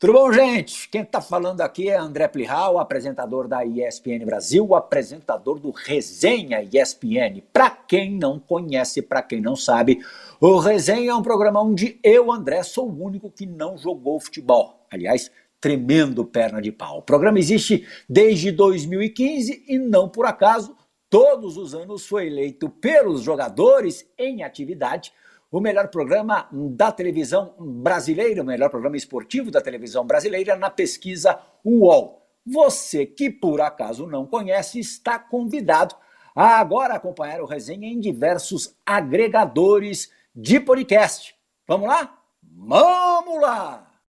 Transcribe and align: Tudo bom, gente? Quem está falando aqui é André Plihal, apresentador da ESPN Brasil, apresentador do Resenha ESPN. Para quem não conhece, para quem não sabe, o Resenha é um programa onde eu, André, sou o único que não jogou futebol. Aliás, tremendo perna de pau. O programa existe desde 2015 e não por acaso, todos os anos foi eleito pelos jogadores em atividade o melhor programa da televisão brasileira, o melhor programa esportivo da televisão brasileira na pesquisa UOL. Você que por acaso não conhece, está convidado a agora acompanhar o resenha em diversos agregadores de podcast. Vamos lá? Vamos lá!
Tudo 0.00 0.14
bom, 0.14 0.32
gente? 0.32 0.88
Quem 0.88 1.02
está 1.02 1.20
falando 1.20 1.60
aqui 1.60 1.90
é 1.90 1.98
André 1.98 2.26
Plihal, 2.26 2.78
apresentador 2.78 3.46
da 3.46 3.66
ESPN 3.66 4.24
Brasil, 4.24 4.74
apresentador 4.74 5.58
do 5.58 5.70
Resenha 5.70 6.62
ESPN. 6.62 7.42
Para 7.52 7.68
quem 7.68 8.16
não 8.16 8.40
conhece, 8.40 9.02
para 9.02 9.20
quem 9.20 9.42
não 9.42 9.54
sabe, 9.54 10.00
o 10.40 10.58
Resenha 10.58 11.10
é 11.10 11.14
um 11.14 11.20
programa 11.20 11.60
onde 11.60 12.00
eu, 12.02 12.32
André, 12.32 12.62
sou 12.62 12.88
o 12.88 13.04
único 13.04 13.30
que 13.30 13.44
não 13.44 13.76
jogou 13.76 14.18
futebol. 14.18 14.86
Aliás, 14.90 15.30
tremendo 15.60 16.24
perna 16.24 16.62
de 16.62 16.72
pau. 16.72 17.00
O 17.00 17.02
programa 17.02 17.38
existe 17.38 17.86
desde 18.08 18.50
2015 18.52 19.66
e 19.68 19.78
não 19.78 20.08
por 20.08 20.24
acaso, 20.24 20.74
todos 21.10 21.58
os 21.58 21.74
anos 21.74 22.06
foi 22.06 22.26
eleito 22.26 22.70
pelos 22.70 23.20
jogadores 23.20 24.10
em 24.16 24.44
atividade 24.44 25.12
o 25.50 25.60
melhor 25.60 25.88
programa 25.88 26.48
da 26.52 26.92
televisão 26.92 27.54
brasileira, 27.58 28.42
o 28.42 28.46
melhor 28.46 28.70
programa 28.70 28.96
esportivo 28.96 29.50
da 29.50 29.60
televisão 29.60 30.06
brasileira 30.06 30.56
na 30.56 30.70
pesquisa 30.70 31.38
UOL. 31.64 32.22
Você 32.46 33.04
que 33.04 33.28
por 33.28 33.60
acaso 33.60 34.06
não 34.06 34.26
conhece, 34.26 34.78
está 34.78 35.18
convidado 35.18 35.94
a 36.34 36.58
agora 36.58 36.94
acompanhar 36.94 37.40
o 37.40 37.46
resenha 37.46 37.88
em 37.88 37.98
diversos 37.98 38.76
agregadores 38.86 40.10
de 40.34 40.60
podcast. 40.60 41.34
Vamos 41.66 41.88
lá? 41.88 42.18
Vamos 42.42 43.40
lá! 43.40 43.89